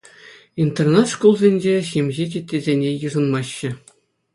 Интернат 0.65 1.11
шкулсенче 1.11 1.75
ҫемҫе 1.91 2.29
теттесене 2.33 2.95
йышӑнмаҫҫӗ. 2.97 3.77